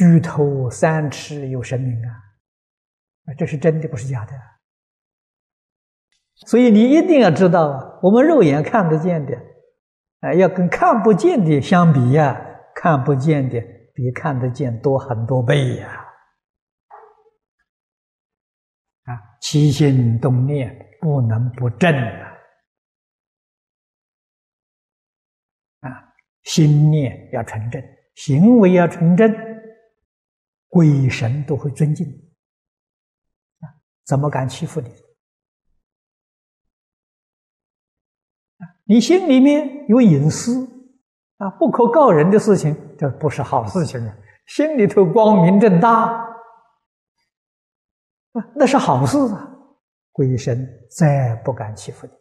[0.00, 2.08] 举头三尺有神明啊！
[3.26, 4.32] 啊，这是真的，不是假的。
[6.46, 9.36] 所以你一定要知道啊，我们肉眼看得见的，
[10.20, 12.34] 啊，要跟看不见的相比呀，
[12.74, 13.60] 看不见的
[13.92, 16.06] 比看得见多很多倍呀！
[19.04, 19.12] 啊，
[19.42, 22.38] 起心动念不能不正啊！
[25.80, 26.14] 啊，
[26.44, 27.82] 心念要纯正，
[28.14, 29.30] 行为要纯正，
[30.70, 32.06] 鬼神都会尊敬
[33.58, 33.68] 啊！
[34.04, 34.88] 怎么敢欺负你？
[38.84, 40.66] 你心里面有隐私
[41.36, 44.16] 啊，不可告人的事情，这不是好事情啊。
[44.46, 46.06] 心里头光明正大
[48.32, 49.48] 啊，那是好事啊。
[50.12, 52.12] 鬼神再不敢欺负你。